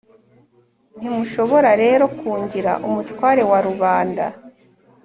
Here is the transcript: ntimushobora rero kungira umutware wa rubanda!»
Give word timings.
ntimushobora 0.97 1.69
rero 1.83 2.05
kungira 2.19 2.71
umutware 2.87 3.41
wa 3.49 3.59
rubanda!» 3.67 4.25